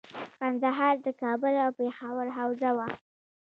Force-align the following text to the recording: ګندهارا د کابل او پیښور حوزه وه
ګندهارا 0.39 1.01
د 1.05 1.07
کابل 1.21 1.53
او 1.65 1.69
پیښور 1.79 2.27
حوزه 2.37 2.71
وه 2.77 2.87